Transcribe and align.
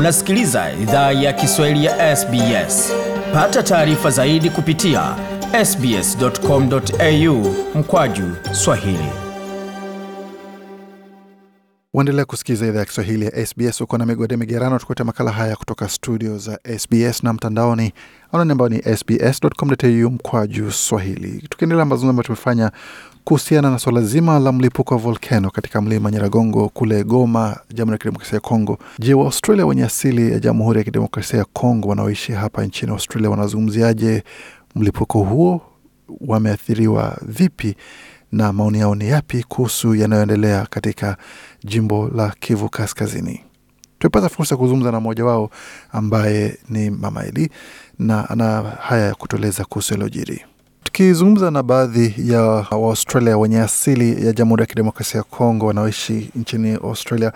Unasikiliza 0.00 0.72
idhaa 0.82 1.12
ya 1.12 1.32
Kiswahili 1.32 1.84
ya 1.84 2.16
SBS. 2.16 2.92
Pata 3.32 3.62
taarifa 3.62 4.10
zaidi 4.10 4.50
kupitia 4.50 5.16
sbs.com.au 5.64 7.54
mkwaju 7.74 8.36
swahili. 8.52 9.08
Waendelea 11.94 12.24
kusikiliza 12.24 12.66
idhaa 12.66 12.78
ya 12.78 12.84
Kiswahili 12.84 13.24
ya 13.24 13.46
SBS. 13.46 13.80
Uko 13.80 13.98
na 13.98 14.06
migode 14.06 14.36
migerano, 14.36 14.78
tukuletea 14.78 15.04
makala 15.06 15.30
haya 15.30 15.56
kutoka 15.56 15.88
studio 15.88 16.38
za 16.38 16.58
SBS 16.78 17.22
na 17.22 17.32
mtandaoni 17.32 17.92
anani 18.32 18.52
ambao 18.52 18.68
ni 18.68 18.82
sbs.com.au 18.96 20.10
mkwaju 20.10 20.72
swahili. 20.72 21.44
Tukiendelea 21.48 21.84
mazungumzo 21.84 22.10
ambayo 22.10 22.24
tumefanya 22.24 22.72
kuhusiana 23.30 23.70
na 23.70 23.78
swala 23.78 24.00
zima 24.02 24.38
la 24.38 24.52
mlipuko 24.52 24.94
wa 24.94 25.00
volcano 25.00 25.50
katika 25.50 25.80
mlima 25.80 26.10
Nyiragongo 26.10 26.68
kule 26.68 27.04
Goma, 27.04 27.56
Jamhuri 27.74 27.92
ya 27.94 27.98
Kidemokrasia 27.98 28.34
ya 28.36 28.40
Kongo. 28.40 28.78
Je, 28.98 29.14
Waaustralia 29.14 29.66
wenye 29.66 29.84
asili 29.84 30.32
ya 30.32 30.38
Jamhuri 30.38 30.78
ya 30.78 30.84
Kidemokrasia 30.84 31.38
ya 31.38 31.44
Kongo 31.44 31.88
wanaoishi 31.88 32.32
hapa 32.32 32.64
nchini 32.64 32.92
Australia 32.92 33.30
wanazungumziaje 33.30 34.22
mlipuko 34.74 35.22
huo? 35.22 35.62
Wameathiriwa 36.20 37.18
vipi 37.22 37.74
na 38.32 38.52
maoni 38.52 38.78
yao 38.78 38.94
ni 38.94 39.08
yapi 39.08 39.42
kuhusu 39.42 39.94
yanayoendelea 39.94 40.66
katika 40.70 41.16
jimbo 41.64 42.08
la 42.14 42.34
Kivu 42.40 42.68
Kaskazini? 42.68 43.40
Tumepata 43.98 44.28
fursa 44.28 44.54
ya 44.54 44.58
kuzungumza 44.58 44.92
na 44.92 45.00
mmoja 45.00 45.24
wao 45.24 45.50
ambaye 45.92 46.58
ni 46.68 46.90
Mama 46.90 47.24
Eli 47.24 47.50
na 47.98 48.30
ana 48.30 48.62
haya 48.62 49.06
ya 49.06 49.14
kutueleza 49.14 49.64
kuhusu 49.64 49.92
yaliyojiri. 49.94 50.44
Tukizungumza 51.00 51.50
na 51.50 51.62
baadhi 51.62 52.14
ya 52.32 52.40
Waaustralia 52.70 53.38
wenye 53.38 53.60
asili 53.60 54.26
ya 54.26 54.32
Jamhuri 54.32 54.60
ya 54.62 54.66
Kidemokrasia 54.66 55.18
ya 55.18 55.24
Kongo 55.24 55.66
wanaoishi 55.66 56.30
nchini 56.36 56.74
Australia, 56.74 57.32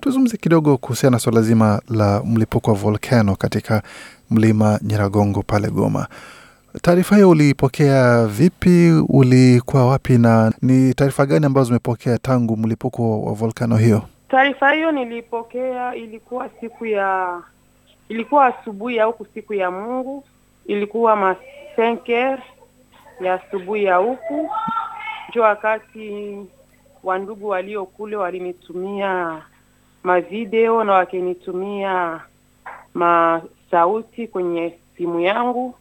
tuzungumze 0.00 0.36
kidogo 0.36 0.76
kuhusiana 0.76 1.14
na 1.16 1.18
suala 1.20 1.42
zima 1.42 1.82
la 1.88 2.22
mlipuko 2.24 2.70
wa 2.70 2.76
volcano 2.76 3.36
katika 3.36 3.82
mlima 4.30 4.78
Nyiragongo 4.82 5.42
pale 5.42 5.68
Goma. 5.70 6.06
Taarifa 6.82 7.14
hiyo 7.16 7.30
ulipokea 7.30 8.26
vipi? 8.26 8.92
Ulikuwa 9.08 9.86
wapi 9.86 10.18
na 10.18 10.52
ni 10.62 10.94
taarifa 10.94 11.26
gani 11.26 11.46
ambazo 11.46 11.66
zimepokea 11.66 12.18
tangu 12.18 12.56
mlipuko 12.56 13.22
wa 13.22 13.32
volkano 13.32 13.76
hiyo? 13.76 14.02
Taarifa 14.28 14.72
hiyo 14.72 14.92
nilipokea, 14.92 15.94
ilikuwa 15.94 16.48
siku 16.60 16.86
ya 16.86 17.38
ilikuwa 18.08 18.46
asubuhi 18.46 19.00
au 19.00 19.26
siku 19.34 19.54
ya 19.54 19.70
Mungu, 19.70 20.24
ilikuwa 20.66 21.16
masenker 21.16 22.42
ya 23.20 23.34
asubuhi 23.34 23.84
ya 23.84 23.96
huku, 23.96 24.50
njo 25.28 25.42
wakati 25.42 26.36
wandugu 27.02 27.48
walio 27.48 27.86
kule 27.86 28.16
walinitumia 28.16 29.42
mavideo 30.02 30.84
na 30.84 30.92
wakinitumia 30.92 32.20
masauti 32.94 34.28
kwenye 34.28 34.78
simu 34.96 35.20
yangu 35.20 35.74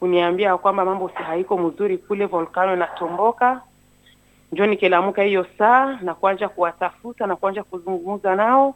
kuniambia 0.00 0.56
kwamba 0.58 0.84
mambo 0.84 1.08
si 1.08 1.14
haiko 1.14 1.58
mzuri 1.58 1.98
kule, 1.98 2.26
volkano 2.26 2.74
inatomboka. 2.74 3.60
Njo 4.52 4.66
nikilamuka 4.66 5.22
hiyo 5.22 5.46
saa 5.58 5.98
na 6.02 6.14
kuanja 6.14 6.48
kuwatafuta 6.48 7.26
na 7.26 7.36
kuanja 7.36 7.62
kuzungumza 7.64 8.36
nao, 8.36 8.74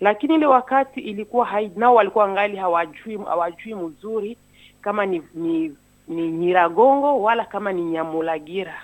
lakini 0.00 0.34
ile 0.34 0.46
wakati 0.46 1.00
ilikuwa 1.00 1.46
hai, 1.46 1.70
nao 1.76 1.94
walikuwa 1.94 2.28
ngali 2.28 2.56
hawajui 2.56 3.16
hawajui 3.16 3.74
mzuri 3.74 4.36
kama 4.80 5.06
ni, 5.06 5.22
ni 5.34 5.76
ni 6.08 6.28
Nyiragongo 6.30 7.22
wala 7.22 7.44
kama 7.44 7.72
ni 7.72 7.82
Nyamulagira, 7.84 8.74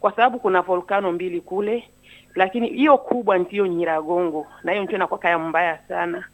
kwa 0.00 0.12
sababu 0.12 0.38
kuna 0.38 0.60
volkano 0.62 1.12
mbili 1.12 1.40
kule, 1.40 1.88
lakini 2.34 2.68
hiyo 2.68 2.98
kubwa 2.98 3.38
ndiyo 3.38 3.66
Nyiragongo 3.66 4.46
na 4.64 4.72
hiyo 4.72 4.84
ndio 4.84 4.96
inakuwa 4.96 5.18
kaya 5.20 5.38
mbaya 5.38 5.78
sana, 5.88 6.24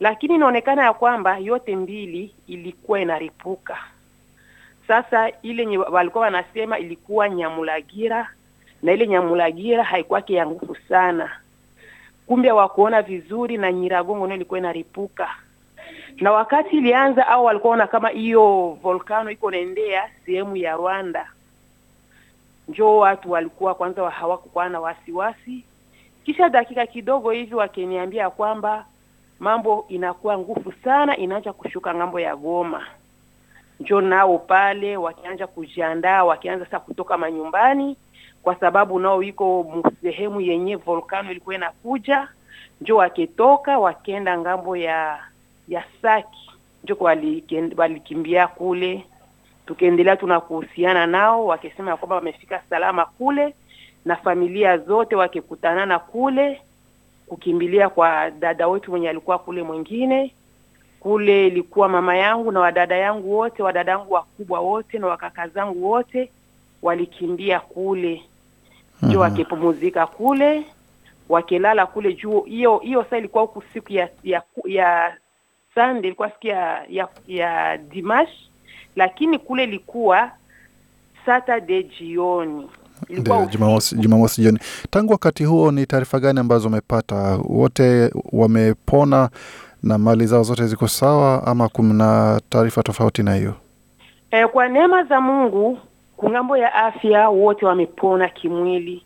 lakini 0.00 0.34
inaonekana 0.34 0.84
ya 0.84 0.92
kwamba 0.92 1.38
yote 1.38 1.76
mbili 1.76 2.34
ilikuwa 2.46 3.00
inaripuka. 3.00 3.78
Sasa 4.88 5.30
ile 5.42 5.78
walikuwa 5.78 6.24
wanasema 6.24 6.78
ilikuwa 6.78 7.28
Nyamulagira 7.28 8.30
na 8.82 8.92
ile 8.92 9.06
Nyamulagira 9.06 9.84
haikuwa 9.84 10.22
ya 10.26 10.46
nguvu 10.46 10.76
sana, 10.88 11.30
kumbe 12.26 12.52
wakuona 12.52 13.02
vizuri 13.02 13.56
na 13.58 13.72
Nyiragongo 13.72 14.24
ndio 14.26 14.36
ilikuwa 14.36 14.58
inaripuka 14.58 15.28
na 16.16 16.32
wakati 16.32 16.76
ilianza 16.76 17.26
au 17.28 17.44
walikuwa 17.44 17.72
ona 17.72 17.86
kama 17.86 18.08
hiyo 18.08 18.78
volkano 18.82 19.30
iko 19.30 19.50
naendea 19.50 20.10
sehemu 20.26 20.56
ya 20.56 20.76
Rwanda, 20.76 21.26
njoo 22.68 22.96
watu 22.98 23.30
walikuwa 23.30 23.74
kwanza 23.74 24.10
hawakukuwa 24.10 24.68
na 24.68 24.80
wasiwasi. 24.80 25.64
Kisha 26.24 26.48
dakika 26.48 26.86
kidogo 26.86 27.30
hivi 27.30 27.54
wakiniambia 27.54 28.30
kwamba 28.30 28.86
mambo 29.38 29.84
inakuwa 29.88 30.38
nguvu 30.38 30.72
sana, 30.84 31.16
inaanza 31.16 31.52
kushuka 31.52 31.94
ng'ambo 31.94 32.20
ya 32.20 32.36
Goma. 32.36 32.86
njo 33.80 34.00
nao 34.00 34.38
pale 34.38 34.96
wakianza 34.96 35.46
kujiandaa, 35.46 36.24
wakianza 36.24 36.64
sasa 36.64 36.80
kutoka 36.80 37.18
manyumbani, 37.18 37.96
kwa 38.42 38.54
sababu 38.54 38.98
nao 38.98 39.22
iko 39.22 39.66
sehemu 40.02 40.40
yenye 40.40 40.76
volkano 40.76 41.30
ilikuwa 41.30 41.54
inakuja. 41.54 42.28
njo 42.80 42.96
wakitoka 42.96 43.78
wakienda 43.78 44.38
ng'ambo 44.38 44.76
ya 44.76 45.18
ya 45.68 45.84
Saki 46.02 46.50
ndio 46.84 46.96
walikimbia 47.76 48.46
kule, 48.48 49.04
tukaendelea 49.66 50.16
tuna 50.16 50.40
kuhusiana 50.40 51.06
nao, 51.06 51.46
wakisema 51.46 51.96
kwamba 51.96 52.16
wamefika 52.16 52.62
salama 52.70 53.04
kule 53.04 53.54
na 54.04 54.16
familia 54.16 54.78
zote 54.78 55.16
wakikutanana 55.16 55.98
kule, 55.98 56.60
kukimbilia 57.26 57.88
kwa 57.88 58.30
dada 58.30 58.68
wetu 58.68 58.90
mwenye 58.90 59.08
alikuwa 59.08 59.38
kule. 59.38 59.62
Mwingine 59.62 60.34
kule 61.00 61.46
ilikuwa 61.46 61.88
mama 61.88 62.16
yangu 62.16 62.52
na 62.52 62.60
wadada 62.60 62.96
yangu 62.96 63.36
wote, 63.38 63.62
wadada 63.62 63.92
yangu 63.92 64.12
wakubwa 64.14 64.60
wote 64.60 64.98
na 64.98 65.06
wakaka 65.06 65.48
zangu 65.48 65.90
wote 65.90 66.30
walikimbia 66.82 67.60
kule, 67.60 68.22
ndio 69.02 69.20
wakipumuzika 69.20 70.06
kule, 70.06 70.64
wakilala 71.28 71.86
kule 71.86 72.12
juu. 72.14 72.40
Hiyo 72.40 72.78
hiyo 72.78 73.04
saa 73.10 73.16
ilikuwa 73.18 73.42
huku 73.42 73.62
siku 73.72 73.92
ya 73.92 74.08
ya, 74.24 74.42
ya 74.64 75.16
Sunday 75.74 76.00
ilikuwa 76.06 76.30
siku 76.30 76.46
ya, 76.46 76.84
ya 76.88 77.08
ya 77.26 77.78
Dimash, 77.78 78.28
lakini 78.96 79.38
kule 79.38 79.64
ilikuwa 79.64 80.30
Saturday 81.26 81.82
jioni, 81.82 82.70
Jumamosi 83.96 84.40
jioni. 84.42 84.58
Tangu 84.90 85.12
wakati 85.12 85.44
huo, 85.44 85.70
ni 85.72 85.86
taarifa 85.86 86.20
gani 86.20 86.40
ambazo 86.40 86.68
umepata? 86.68 87.38
Wote 87.44 88.10
wamepona 88.32 89.30
na 89.82 89.98
mali 89.98 90.26
zao 90.26 90.42
zote 90.42 90.66
ziko 90.66 90.88
sawa, 90.88 91.46
ama 91.46 91.68
kuna 91.68 92.40
taarifa 92.48 92.82
tofauti 92.82 93.22
na 93.22 93.34
hiyo? 93.34 93.54
E, 94.30 94.46
kwa 94.46 94.68
neema 94.68 95.04
za 95.04 95.20
Mungu 95.20 95.78
kung'ambo 96.16 96.56
ya 96.56 96.74
afya 96.74 97.28
wote 97.28 97.66
wamepona 97.66 98.28
kimwili, 98.28 99.02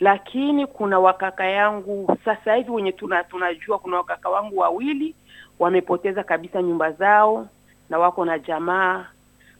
lakini 0.00 0.66
kuna 0.66 0.98
wakaka 0.98 1.44
yangu 1.46 2.16
sasa 2.24 2.54
hivi 2.54 2.70
wenye 2.70 2.92
tuna 2.92 3.24
tunajua 3.24 3.78
kuna 3.78 3.96
wakaka 3.96 4.28
wangu 4.28 4.58
wawili 4.58 5.14
wamepoteza 5.58 6.22
kabisa 6.24 6.62
nyumba 6.62 6.92
zao 6.92 7.48
na 7.90 7.98
wako 7.98 8.24
na 8.24 8.38
jamaa 8.38 9.06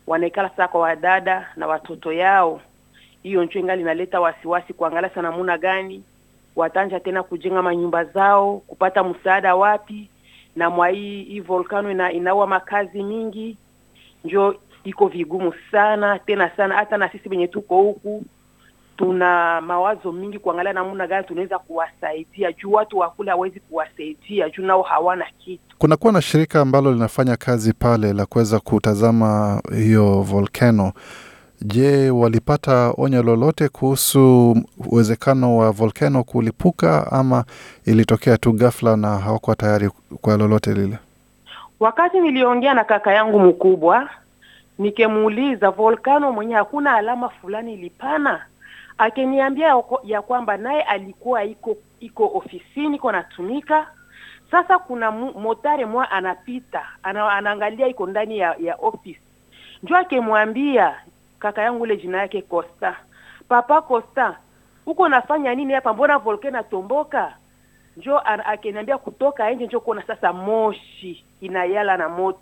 wanaikala 0.06 0.48
sasa 0.48 0.68
kwa 0.68 0.80
wadada 0.80 1.48
na 1.56 1.66
watoto 1.66 2.12
yao. 2.12 2.60
Hiyo 3.22 3.44
njo 3.44 3.58
ingali 3.60 3.82
inaleta 3.82 4.20
wasiwasi, 4.20 4.72
kuangalia 4.72 5.10
sana 5.10 5.30
namuna 5.30 5.58
gani 5.58 6.02
watanja 6.56 7.00
tena 7.00 7.22
kujenga 7.22 7.62
manyumba 7.62 8.04
zao, 8.04 8.56
kupata 8.66 9.04
msaada 9.04 9.56
wapi, 9.56 10.08
na 10.56 10.70
mwa 10.70 10.88
hii 10.88 11.24
hii 11.24 11.40
volkano 11.40 11.90
ina, 11.90 12.12
inaua 12.12 12.46
makazi 12.46 13.02
mingi, 13.02 13.56
njo 14.24 14.54
iko 14.84 15.06
vigumu 15.08 15.54
sana 15.70 16.18
tena 16.18 16.50
sana. 16.56 16.74
Hata 16.74 16.96
na 16.96 17.08
sisi 17.08 17.28
wenye 17.28 17.46
tuko 17.48 17.76
huku 17.82 18.24
tuna 18.98 19.60
mawazo 19.60 20.12
mingi 20.12 20.38
kuangalia 20.38 20.72
namna 20.72 21.06
gani 21.06 21.26
tunaweza 21.26 21.58
kuwasaidia 21.58 22.52
juu 22.52 22.72
watu 22.72 22.98
wakule 22.98 23.30
hawezi 23.30 23.60
kuwasaidia 23.60 24.50
juu 24.50 24.62
nao 24.62 24.82
hawana 24.82 25.24
kitu. 25.38 25.76
Kunakuwa 25.78 26.12
na 26.12 26.22
shirika 26.22 26.60
ambalo 26.60 26.92
linafanya 26.92 27.36
kazi 27.36 27.72
pale 27.72 28.12
la 28.12 28.26
kuweza 28.26 28.60
kutazama 28.60 29.60
hiyo 29.76 30.22
volcano. 30.22 30.92
Je, 31.62 32.10
walipata 32.10 32.94
onyo 32.96 33.22
lolote 33.22 33.68
kuhusu 33.68 34.56
uwezekano 34.90 35.56
wa 35.56 35.70
volcano 35.70 36.24
kulipuka 36.24 37.12
ama 37.12 37.44
ilitokea 37.84 38.36
tu 38.38 38.52
ghafla 38.52 38.96
na 38.96 39.08
hawakuwa 39.18 39.56
tayari 39.56 39.90
kwa 40.20 40.36
lolote 40.36 40.74
lile? 40.74 40.98
Wakati 41.80 42.20
niliongea 42.20 42.74
na 42.74 42.84
kaka 42.84 43.12
yangu 43.12 43.40
mkubwa, 43.40 44.08
nikemuuliza 44.78 45.70
volcano 45.70 46.32
mwenye 46.32 46.54
hakuna 46.54 46.94
alama 46.94 47.28
fulani 47.28 47.74
ilipana 47.74 48.40
akiniambia 48.98 49.82
ya 50.04 50.22
kwamba 50.22 50.56
naye 50.56 50.82
alikuwa 50.82 51.44
iko 51.44 51.76
iko 52.00 52.26
ofisini 52.34 52.96
iko 52.96 53.12
natumika. 53.12 53.86
Sasa 54.50 54.78
kuna 54.78 55.10
motare 55.10 55.86
mwa 55.86 56.10
anapita 56.10 56.86
ana, 57.02 57.32
anaangalia 57.32 57.86
iko 57.88 58.06
ndani 58.06 58.38
ya, 58.38 58.56
ya 58.58 58.74
office, 58.76 59.20
njo 59.82 59.96
akimwambia 59.96 60.94
kaka 61.38 61.62
yangu 61.62 61.86
ile 61.86 61.96
jina 61.96 62.18
yake 62.18 62.42
Costa, 62.42 62.96
papa 63.48 63.82
Costa, 63.82 64.36
uko 64.86 65.08
nafanya 65.08 65.54
nini 65.54 65.72
hapa? 65.72 65.92
Mbona 65.94 66.18
volcano 66.18 66.56
natomboka? 66.56 67.34
njo 67.96 68.18
akiniambia 68.18 68.98
kutoka 68.98 69.50
nje 69.50 69.66
njo 69.66 69.80
kuona 69.80 70.02
sasa 70.02 70.32
moshi 70.32 71.24
inayala 71.40 71.96
na 71.96 72.08
moto 72.08 72.38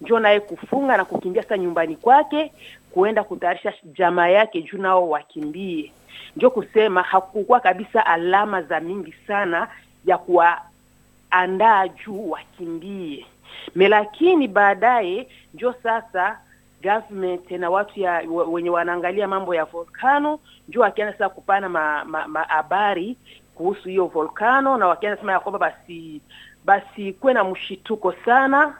njo 0.00 0.18
naye 0.18 0.40
kufunga 0.40 0.96
na 0.96 1.04
kukimbia 1.04 1.42
sasa 1.42 1.58
nyumbani 1.58 1.96
kwake 1.96 2.52
kuenda 2.90 3.24
kutayarisha 3.24 3.72
jamaa 3.84 4.28
yake 4.28 4.62
juu 4.62 4.78
nao 4.78 5.08
wakimbie. 5.10 5.92
Njo 6.36 6.50
kusema 6.50 7.02
hakukuwa 7.02 7.60
kabisa 7.60 8.06
alama 8.06 8.62
za 8.62 8.80
mingi 8.80 9.14
sana 9.26 9.68
ya 10.04 10.18
kuwaandaa 10.18 11.88
juu 11.88 12.30
wakimbie. 12.30 13.26
Me 13.74 13.88
lakini 13.88 14.48
baadaye 14.48 15.28
njo 15.54 15.74
sasa 15.82 16.38
government 16.82 17.50
na 17.50 17.70
watu 17.70 18.00
ya 18.00 18.22
wenye 18.28 18.70
wanaangalia 18.70 19.28
mambo 19.28 19.54
ya 19.54 19.64
volcano 19.64 20.38
njo 20.68 20.80
wakianza 20.80 21.12
sasa 21.12 21.28
kupana 21.28 21.68
mahabari 21.68 23.06
ma, 23.06 23.14
ma 23.14 23.38
kuhusu 23.54 23.88
hiyo 23.88 24.06
volcano 24.06 24.76
na 24.76 24.86
wakianza 24.86 25.20
sema 25.20 25.32
ya 25.32 25.40
kwamba 25.40 25.58
basi 25.58 26.20
basi 26.64 27.12
kuwe 27.12 27.32
na 27.32 27.44
mshituko 27.44 28.12
sana 28.24 28.74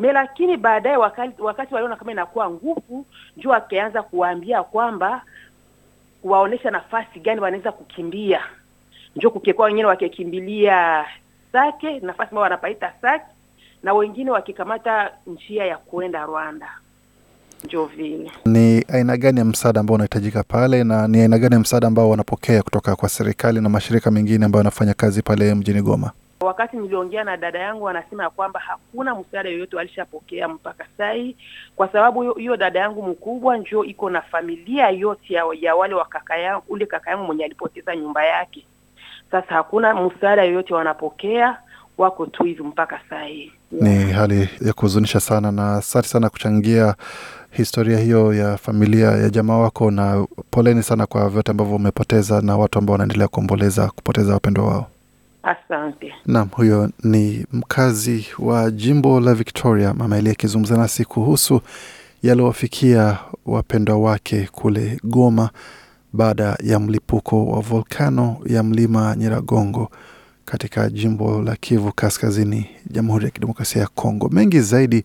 me 0.00 0.12
lakini 0.12 0.56
baadaye 0.56 0.96
wakati, 0.96 1.42
wakati 1.42 1.74
waliona 1.74 1.96
kama 1.96 2.12
inakuwa 2.12 2.50
nguvu 2.50 3.06
njo 3.36 3.50
wakianza 3.50 4.02
kuwaambia 4.02 4.62
kwamba 4.62 5.22
waonesha 6.24 6.70
nafasi 6.70 7.20
gani 7.20 7.40
wanaweza 7.40 7.72
kukimbia. 7.72 8.40
Njo 9.16 9.30
kukekuwa 9.30 9.66
wengine 9.66 9.86
wakikimbilia 9.86 11.04
Sake 11.52 12.00
nafasi 12.00 12.28
ambayo 12.30 12.42
wanapaita 12.42 12.92
Sake 13.02 13.24
na 13.82 13.94
wengine 13.94 14.30
wakikamata 14.30 15.10
njia 15.26 15.64
ya 15.64 15.76
kuenda 15.76 16.24
Rwanda. 16.26 16.68
Njo 17.64 17.84
vile. 17.84 18.30
Ni 18.44 18.84
aina 18.92 19.16
gani 19.16 19.38
ya 19.38 19.44
msaada 19.44 19.80
ambao 19.80 19.94
unahitajika 19.94 20.42
pale 20.42 20.84
na 20.84 21.08
ni 21.08 21.20
aina 21.20 21.38
gani 21.38 21.54
ya 21.54 21.60
msaada 21.60 21.86
ambao 21.86 22.10
wanapokea 22.10 22.62
kutoka 22.62 22.96
kwa 22.96 23.08
serikali 23.08 23.60
na 23.60 23.68
mashirika 23.68 24.10
mengine 24.10 24.44
ambayo 24.44 24.60
yanafanya 24.60 24.94
kazi 24.94 25.22
pale 25.22 25.54
mjini 25.54 25.82
Goma? 25.82 26.10
Wakati 26.40 26.76
niliongea 26.76 27.24
na 27.24 27.36
dada 27.36 27.58
yangu 27.58 27.88
anasema 27.88 28.22
ya 28.22 28.30
kwamba 28.30 28.60
hakuna 28.60 29.14
msaada 29.14 29.48
yoyote 29.48 29.76
walishapokea 29.76 30.48
mpaka 30.48 30.86
sai, 30.98 31.36
kwa 31.76 31.88
sababu 31.88 32.32
hiyo 32.34 32.56
dada 32.56 32.80
yangu 32.80 33.02
mkubwa 33.02 33.56
njo 33.58 33.84
iko 33.84 34.10
na 34.10 34.20
familia 34.22 34.90
yote 34.90 35.34
ya, 35.34 35.44
ya 35.60 35.74
wale 35.76 35.94
wa 35.94 36.04
kaka 36.04 36.36
yangu, 36.36 36.62
ule 36.68 36.86
kaka 36.86 37.10
yangu 37.10 37.24
mwenye 37.24 37.44
alipoteza 37.44 37.96
nyumba 37.96 38.24
yake. 38.24 38.66
Sasa 39.30 39.54
hakuna 39.54 39.94
msaada 39.94 40.44
yoyote 40.44 40.74
wanapokea, 40.74 41.58
wako 41.98 42.26
tu 42.26 42.44
hivi 42.44 42.62
mpaka 42.62 43.00
sai. 43.10 43.52
Ni 43.72 44.12
hali 44.12 44.48
ya 44.60 44.72
kuhuzunisha 44.72 45.20
sana, 45.20 45.52
na 45.52 45.72
asante 45.76 46.08
sana 46.08 46.28
kuchangia 46.30 46.94
historia 47.50 47.98
hiyo 47.98 48.34
ya 48.34 48.56
familia 48.56 49.06
ya 49.10 49.30
jamaa 49.30 49.56
wako, 49.58 49.90
na 49.90 50.26
poleni 50.50 50.82
sana 50.82 51.06
kwa 51.06 51.28
vyote 51.28 51.50
ambavyo 51.50 51.76
umepoteza 51.76 52.40
na 52.40 52.56
watu 52.56 52.78
ambao 52.78 52.92
wanaendelea 52.92 53.28
kuomboleza 53.28 53.88
kupoteza 53.88 54.32
wapendwa 54.32 54.64
wao. 54.66 54.86
Asante. 55.46 56.12
Naam, 56.26 56.48
huyo 56.52 56.90
ni 57.04 57.46
mkazi 57.52 58.26
wa 58.38 58.70
jimbo 58.70 59.20
la 59.20 59.34
Victoria, 59.34 59.94
Mama 59.94 60.18
Elia 60.18 60.32
akizungumza 60.32 60.76
nasi 60.76 61.04
kuhusu 61.04 61.60
yaliyowafikia 62.22 63.18
wapendwa 63.46 63.98
wake 63.98 64.48
kule 64.52 65.00
Goma 65.04 65.50
baada 66.12 66.56
ya 66.62 66.80
mlipuko 66.80 67.46
wa 67.46 67.60
volkano 67.60 68.36
ya 68.46 68.62
mlima 68.62 69.16
Nyiragongo 69.16 69.90
katika 70.44 70.90
jimbo 70.90 71.42
la 71.42 71.56
Kivu 71.56 71.92
Kaskazini, 71.92 72.66
Jamhuri 72.90 73.24
ya 73.24 73.30
Kidemokrasia 73.30 73.82
ya 73.82 73.88
Kongo. 73.88 74.28
Mengi 74.28 74.60
zaidi 74.60 75.04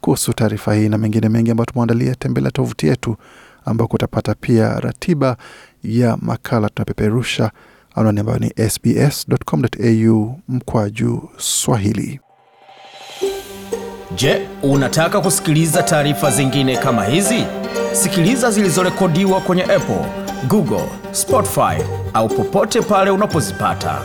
kuhusu 0.00 0.32
taarifa 0.32 0.74
hii 0.74 0.88
na 0.88 0.98
mengine 0.98 1.28
mengi 1.28 1.50
ambayo 1.50 1.66
tumeandalia, 1.66 2.14
tembelea 2.14 2.50
tovuti 2.50 2.86
yetu 2.86 3.16
ambako 3.64 3.94
utapata 3.96 4.34
pia 4.34 4.80
ratiba 4.80 5.36
ya 5.84 6.16
makala 6.20 6.68
tunapeperusha 6.68 7.50
anwani 7.94 8.20
ambayo 8.20 8.38
ni 8.38 8.70
sbs.com.au 8.70 10.34
mkwaju 10.48 11.28
Swahili. 11.38 12.20
Je, 14.14 14.48
unataka 14.62 15.20
kusikiliza 15.20 15.82
taarifa 15.82 16.30
zingine 16.30 16.76
kama 16.76 17.04
hizi? 17.04 17.44
Sikiliza 17.92 18.50
zilizorekodiwa 18.50 19.40
kwenye 19.40 19.62
Apple, 19.62 20.04
Google, 20.48 20.84
Spotify 21.12 21.82
au 22.14 22.28
popote 22.28 22.80
pale 22.80 23.10
unapozipata. 23.10 23.98